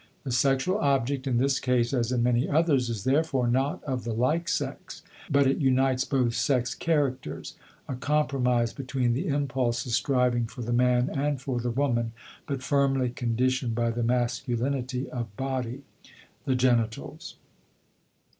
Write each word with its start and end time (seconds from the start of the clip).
The 0.23 0.31
sexual 0.31 0.79
object 0.79 1.27
in 1.27 1.37
this 1.37 1.59
case 1.59 1.93
as 1.93 2.11
in 2.11 2.23
many 2.23 2.49
others 2.49 2.89
is 2.89 3.03
therefore 3.03 3.47
not 3.47 3.83
of 3.83 4.03
the 4.03 4.13
like 4.15 4.47
sex, 4.49 5.03
but 5.29 5.45
it 5.45 5.59
unites 5.59 6.05
both 6.05 6.33
sex 6.33 6.73
characters, 6.73 7.53
a 7.87 7.93
compromise 7.93 8.73
between 8.73 9.13
the 9.13 9.27
impulses 9.27 9.93
striving 9.93 10.47
for 10.47 10.63
the 10.63 10.73
man 10.73 11.11
and 11.13 11.39
for 11.39 11.59
the 11.59 11.69
woman, 11.69 12.13
but 12.47 12.63
firmly 12.63 13.11
conditioned 13.11 13.75
by 13.75 13.91
the 13.91 14.01
masculinity 14.01 15.07
of 15.11 15.37
body 15.37 15.83
(the 16.45 16.55
genitals). 16.55 17.35